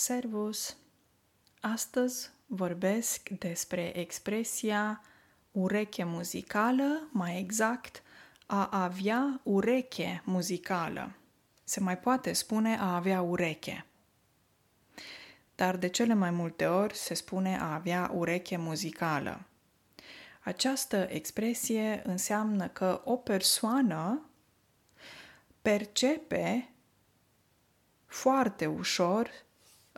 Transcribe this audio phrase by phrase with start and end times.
[0.00, 0.76] Servus!
[1.60, 5.02] Astăzi vorbesc despre expresia
[5.50, 8.02] ureche muzicală, mai exact,
[8.46, 11.12] a avea ureche muzicală.
[11.64, 13.86] Se mai poate spune a avea ureche.
[15.54, 19.40] Dar de cele mai multe ori se spune a avea ureche muzicală.
[20.40, 24.30] Această expresie înseamnă că o persoană
[25.62, 26.70] percepe
[28.06, 29.30] foarte ușor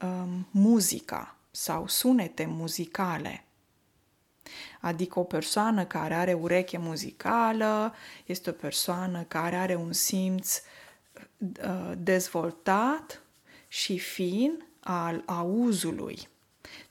[0.02, 3.44] um, muzica sau sunete muzicale.
[4.80, 7.94] Adică o persoană care are ureche muzicală
[8.26, 10.62] este o persoană care are un simț
[11.38, 13.22] uh, dezvoltat
[13.68, 16.28] și fin al auzului.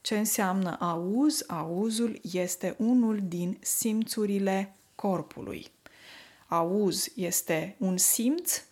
[0.02, 1.44] Ce înseamnă auz?
[1.48, 5.68] Auzul este unul din simțurile corpului.
[6.48, 8.64] Auz este un simț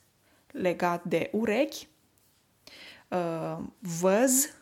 [0.52, 1.89] legat de urechi uh,
[3.80, 4.54] văz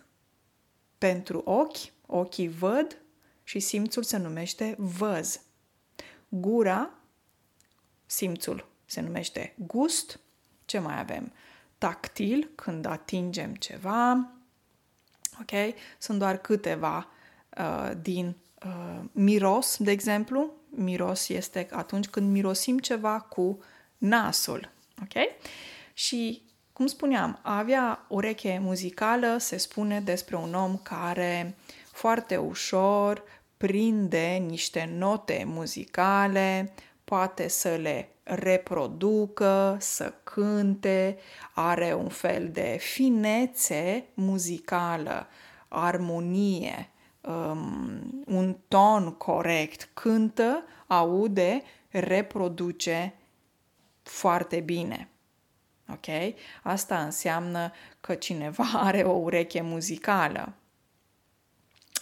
[0.98, 2.98] pentru ochi, ochii văd
[3.44, 5.40] și simțul se numește văz.
[6.30, 6.90] Gura,
[8.06, 10.20] simțul se numește gust.
[10.66, 11.34] Ce mai avem?
[11.78, 14.32] Tactil, când atingem ceva.
[15.42, 15.76] Ok?
[15.98, 17.08] Sunt doar câteva
[17.58, 18.36] uh, din
[18.66, 20.54] uh, miros, de exemplu.
[20.70, 23.60] Miros este atunci când mirosim ceva cu
[23.98, 24.72] nasul.
[25.02, 25.14] Ok?
[25.94, 26.47] Și
[26.78, 31.56] cum spuneam, a avea ureche muzicală se spune despre un om care
[31.92, 33.24] foarte ușor
[33.58, 41.18] prinde niște note muzicale, poate să le reproducă, să cânte,
[41.54, 45.28] are un fel de finețe muzicală,
[45.68, 46.90] armonie,
[47.22, 53.14] um, un ton corect, cântă, aude, reproduce
[54.04, 55.10] foarte bine.
[55.92, 56.36] Ok?
[56.64, 57.72] Asta înseamnă
[58.02, 60.54] că cineva are o ureche muzicală.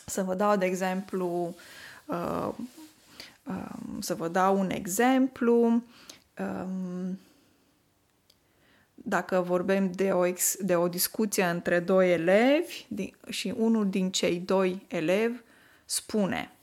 [0.06, 1.56] Să vă dau, de exemplu,
[2.06, 2.50] uh,
[3.44, 5.84] uh, să vă dau un exemplu.
[6.40, 7.20] Um,
[8.94, 12.86] dacă vorbim de o, ex, de o discuție între doi elevi
[13.30, 15.40] și unul din cei doi elevi
[15.86, 16.56] spune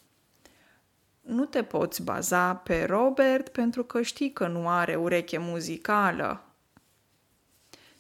[1.23, 6.43] nu te poți baza pe Robert pentru că știi că nu are ureche muzicală.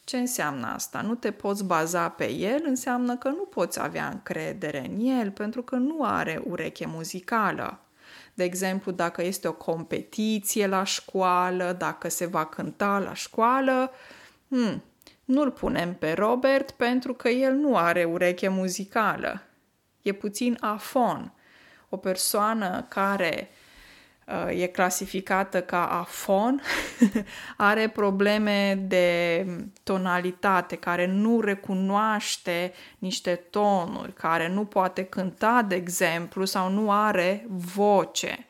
[0.04, 1.00] Ce înseamnă asta?
[1.00, 5.62] Nu te poți baza pe el, înseamnă că nu poți avea încredere în el pentru
[5.62, 7.80] că nu are ureche muzicală.
[8.34, 13.90] De exemplu, dacă este o competiție la școală, dacă se va cânta la școală,
[14.48, 14.82] hmm,
[15.24, 19.42] nu-l punem pe Robert pentru că el nu are ureche muzicală.
[20.02, 21.32] E puțin afon.
[21.88, 23.61] O persoană care Uh,
[24.48, 26.62] e clasificată ca afon,
[27.56, 29.46] are probleme de
[29.82, 37.46] tonalitate, care nu recunoaște niște tonuri, care nu poate cânta, de exemplu, sau nu are
[37.48, 38.46] voce.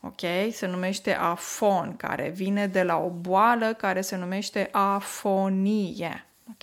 [0.00, 0.20] Ok?
[0.52, 6.26] Se numește afon, care vine de la o boală care se numește afonie.
[6.50, 6.62] Ok?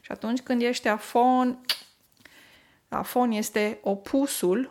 [0.00, 1.58] Și atunci când ești afon,
[2.88, 4.70] afon este opusul,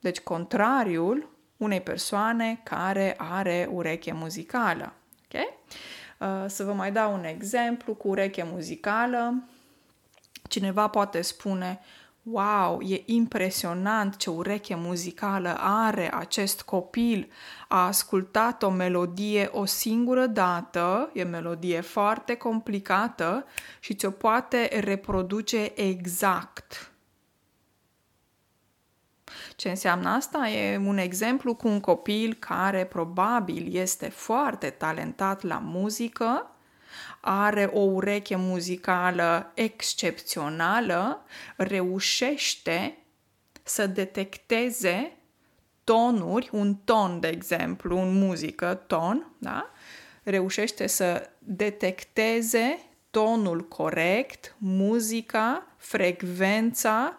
[0.00, 1.30] deci contrariul
[1.62, 4.92] unei persoane care are ureche muzicală.
[5.24, 5.58] Okay?
[6.18, 9.42] Uh, să vă mai dau un exemplu cu ureche muzicală.
[10.48, 11.80] Cineva poate spune,
[12.22, 17.32] wow, e impresionant ce ureche muzicală are acest copil.
[17.68, 23.46] A ascultat o melodie o singură dată, e o melodie foarte complicată
[23.80, 26.91] și ți-o poate reproduce exact.
[29.56, 30.48] Ce înseamnă asta?
[30.48, 36.46] E un exemplu cu un copil care probabil este foarte talentat la muzică,
[37.20, 41.24] are o ureche muzicală excepțională,
[41.56, 42.96] reușește
[43.62, 45.16] să detecteze
[45.84, 49.70] tonuri, un ton, de exemplu, în muzică, ton, da?
[50.22, 52.78] reușește să detecteze
[53.10, 57.16] tonul corect, muzica, frecvența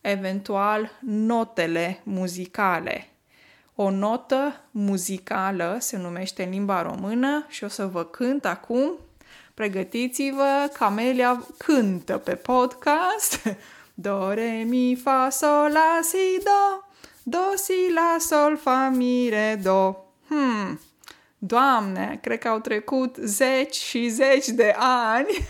[0.00, 3.08] eventual notele muzicale.
[3.74, 8.92] O notă muzicală se numește în limba română și o să vă cânt acum.
[9.54, 13.42] Pregătiți-vă, Camelia cântă pe podcast.
[13.94, 16.84] Do, re, mi, fa, sol, la, si, do.
[17.22, 20.07] Do, si, la, sol, fa, mi, re, do.
[21.38, 25.26] Hmm, Doamne, cred că au trecut zeci și zeci de ani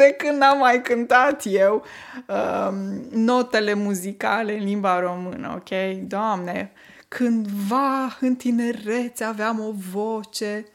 [0.00, 1.84] de când am mai cântat eu
[2.26, 2.74] um,
[3.10, 5.98] notele muzicale în limba română, ok?
[6.08, 6.72] Doamne,
[7.08, 10.66] cândva în tinerețe aveam o voce.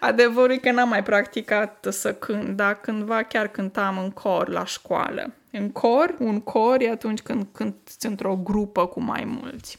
[0.00, 4.64] Adevărul e că n-am mai practicat să cânt, dar cândva chiar cântam în cor la
[4.64, 5.32] școală.
[5.52, 9.78] În cor, un cor e atunci când cânti într-o grupă cu mai mulți.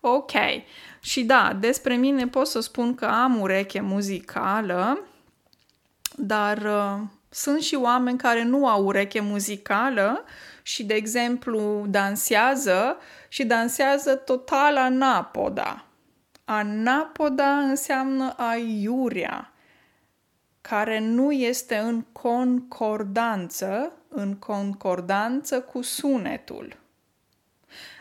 [0.00, 0.32] Ok.
[1.00, 4.98] Și da, despre mine pot să spun că am ureche muzicală,
[6.16, 10.24] dar uh, sunt și oameni care nu au ureche muzicală
[10.62, 12.96] și, de exemplu, dansează
[13.28, 15.87] și dansează total anapoda.
[16.50, 19.52] Anapoda înseamnă aiurea,
[20.60, 26.76] care nu este în concordanță, în concordanță cu sunetul.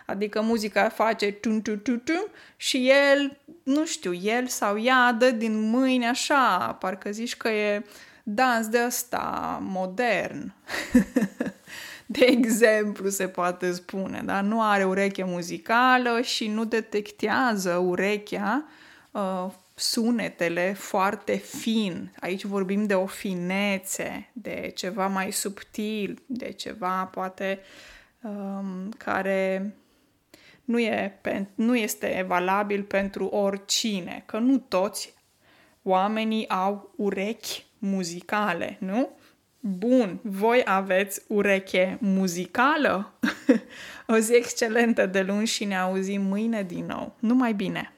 [0.06, 5.32] Adică muzica face tum tum tum tum și el, nu știu, el sau ea dă
[5.32, 7.86] din mâini așa, parcă zici că e
[8.24, 10.54] dans de ăsta modern.
[12.10, 18.66] de exemplu, se poate spune, dar nu are ureche muzicală și nu detectează urechea
[19.12, 22.12] uh, sunetele foarte fin.
[22.20, 27.60] Aici vorbim de o finețe, de ceva mai subtil, de ceva poate
[28.22, 29.76] um, care
[30.66, 31.20] nu, e,
[31.56, 35.14] nu este valabil pentru oricine, că nu toți
[35.84, 39.10] oamenii au urechi muzicale, nu?
[39.60, 43.14] Bun, voi aveți ureche muzicală?
[44.08, 47.16] o zi excelentă de luni și ne auzim mâine din nou.
[47.20, 47.97] Numai bine!